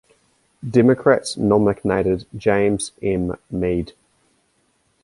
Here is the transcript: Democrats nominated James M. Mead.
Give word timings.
Democrats 0.67 1.37
nominated 1.37 2.25
James 2.35 2.91
M. 3.03 3.35
Mead. 3.51 3.93